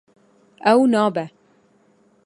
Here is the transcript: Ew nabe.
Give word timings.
Ew 0.71 0.81
nabe. 0.91 1.23